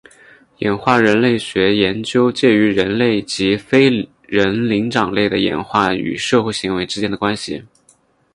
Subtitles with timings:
[0.57, 7.63] 演化人类学研究介于人科及非人灵长类的演化与社会行为之间的关系。